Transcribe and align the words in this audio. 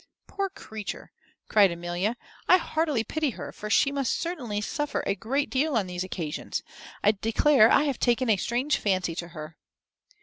"Poor 0.25 0.49
creature!" 0.49 1.11
cries 1.47 1.69
Amelia; 1.69 2.15
"I 2.49 2.57
heartily 2.57 3.03
pity 3.03 3.29
her, 3.37 3.51
for 3.51 3.69
she 3.69 3.91
must 3.91 4.15
certainly 4.17 4.59
suffer 4.59 5.03
a 5.05 5.13
great 5.13 5.51
deal 5.51 5.77
on 5.77 5.85
these 5.85 6.03
occasions. 6.03 6.63
I 7.03 7.11
declare 7.11 7.71
I 7.71 7.83
have 7.83 7.99
taken 7.99 8.27
a 8.27 8.35
strange 8.37 8.77
fancy 8.77 9.13
to 9.13 9.27
her." 9.27 9.57